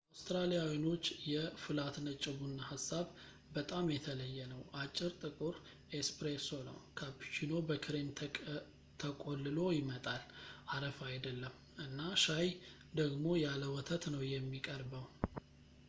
ለአውትራሊያኖች 0.11 1.03
የ’ፍላት 1.31 1.95
ነጭ’ 2.05 2.23
ቡና 2.37 2.57
ሀሳብ 2.69 3.05
በጣም 3.55 3.91
የተለየ 3.95 4.37
ነው። 4.53 4.61
አጭር 4.83 5.11
ጥቁር 5.23 5.57
‘ኤስፕሬሶ’ 5.99 6.59
ነው፣ 6.69 6.77
ካፕቺኖ 7.01 7.51
በክሬም 7.67 8.09
ተቆልሎ 9.03 9.59
ይመጣልአረፋ 9.79 10.97
አይደለም፣ 11.11 11.55
እና 11.87 11.99
ሻይ 12.25 12.49
ደግሞ 13.03 13.27
ያለ 13.45 13.63
ወተት 13.77 14.05
ነው 14.17 14.23
የሚቀርበው 14.33 15.07